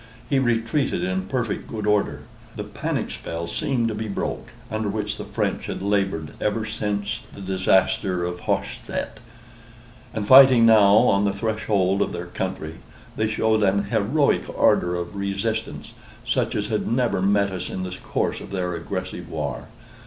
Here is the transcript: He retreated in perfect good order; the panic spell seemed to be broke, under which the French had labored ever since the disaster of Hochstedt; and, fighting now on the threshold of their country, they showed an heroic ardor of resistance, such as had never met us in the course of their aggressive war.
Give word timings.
He 0.31 0.39
retreated 0.39 1.03
in 1.03 1.27
perfect 1.27 1.67
good 1.67 1.85
order; 1.85 2.23
the 2.55 2.63
panic 2.63 3.11
spell 3.11 3.45
seemed 3.47 3.87
to 3.87 3.93
be 3.93 4.07
broke, 4.07 4.47
under 4.71 4.89
which 4.89 5.15
the 5.17 5.23
French 5.23 5.67
had 5.67 5.83
labored 5.83 6.31
ever 6.41 6.65
since 6.65 7.19
the 7.19 7.39
disaster 7.39 8.25
of 8.25 8.39
Hochstedt; 8.39 9.19
and, 10.11 10.27
fighting 10.27 10.65
now 10.65 10.95
on 10.97 11.23
the 11.23 11.33
threshold 11.33 12.01
of 12.01 12.13
their 12.13 12.25
country, 12.25 12.77
they 13.15 13.27
showed 13.27 13.61
an 13.61 13.83
heroic 13.91 14.45
ardor 14.57 14.95
of 14.95 15.15
resistance, 15.15 15.93
such 16.25 16.55
as 16.55 16.69
had 16.69 16.91
never 16.91 17.21
met 17.21 17.51
us 17.51 17.69
in 17.69 17.83
the 17.83 17.95
course 18.03 18.41
of 18.41 18.49
their 18.49 18.73
aggressive 18.73 19.29
war. 19.29 19.67